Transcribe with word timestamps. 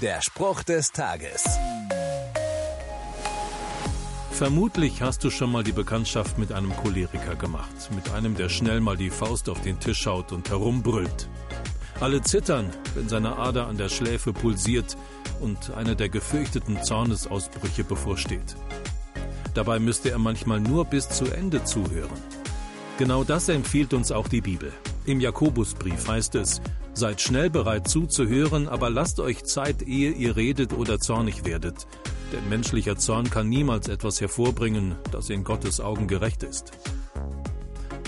Der 0.00 0.22
Spruch 0.22 0.62
des 0.62 0.92
Tages. 0.92 1.44
Vermutlich 4.30 5.02
hast 5.02 5.22
du 5.24 5.28
schon 5.28 5.52
mal 5.52 5.62
die 5.62 5.72
Bekanntschaft 5.72 6.38
mit 6.38 6.52
einem 6.52 6.74
Choleriker 6.74 7.36
gemacht, 7.36 7.90
mit 7.94 8.10
einem, 8.10 8.34
der 8.34 8.48
schnell 8.48 8.80
mal 8.80 8.96
die 8.96 9.10
Faust 9.10 9.50
auf 9.50 9.60
den 9.60 9.78
Tisch 9.78 10.06
haut 10.06 10.32
und 10.32 10.48
herumbrüllt. 10.48 11.28
Alle 12.00 12.22
zittern, 12.22 12.70
wenn 12.94 13.10
seine 13.10 13.36
Ader 13.36 13.66
an 13.66 13.76
der 13.76 13.90
Schläfe 13.90 14.32
pulsiert 14.32 14.96
und 15.38 15.70
eine 15.76 15.94
der 15.96 16.08
gefürchteten 16.08 16.82
Zornesausbrüche 16.82 17.84
bevorsteht. 17.84 18.56
Dabei 19.52 19.78
müsste 19.80 20.10
er 20.10 20.18
manchmal 20.18 20.60
nur 20.60 20.86
bis 20.86 21.10
zu 21.10 21.26
Ende 21.26 21.62
zuhören. 21.64 22.22
Genau 22.96 23.22
das 23.22 23.50
empfiehlt 23.50 23.92
uns 23.92 24.12
auch 24.12 24.28
die 24.28 24.40
Bibel. 24.40 24.72
Im 25.10 25.18
Jakobusbrief 25.18 26.06
heißt 26.06 26.36
es, 26.36 26.60
Seid 26.94 27.20
schnell 27.20 27.50
bereit 27.50 27.88
zuzuhören, 27.88 28.68
aber 28.68 28.90
lasst 28.90 29.18
euch 29.18 29.42
Zeit, 29.42 29.82
ehe 29.82 30.12
ihr 30.12 30.36
redet 30.36 30.72
oder 30.72 31.00
zornig 31.00 31.44
werdet. 31.44 31.88
Denn 32.32 32.48
menschlicher 32.48 32.96
Zorn 32.96 33.28
kann 33.28 33.48
niemals 33.48 33.88
etwas 33.88 34.20
hervorbringen, 34.20 34.94
das 35.10 35.28
in 35.28 35.42
Gottes 35.42 35.80
Augen 35.80 36.06
gerecht 36.06 36.44
ist. 36.44 36.70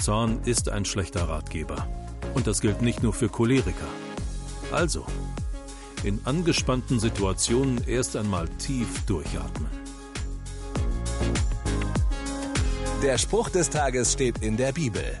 Zorn 0.00 0.42
ist 0.44 0.68
ein 0.68 0.84
schlechter 0.84 1.28
Ratgeber. 1.28 1.88
Und 2.34 2.46
das 2.46 2.60
gilt 2.60 2.82
nicht 2.82 3.02
nur 3.02 3.12
für 3.12 3.28
Choleriker. 3.28 3.88
Also, 4.70 5.04
in 6.04 6.20
angespannten 6.24 7.00
Situationen 7.00 7.82
erst 7.88 8.14
einmal 8.14 8.48
tief 8.58 9.04
durchatmen. 9.06 9.70
Der 13.02 13.18
Spruch 13.18 13.48
des 13.48 13.70
Tages 13.70 14.12
steht 14.12 14.38
in 14.38 14.56
der 14.56 14.70
Bibel. 14.70 15.20